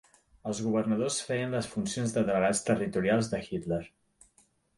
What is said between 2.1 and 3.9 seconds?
de delegats territorials de Hitler.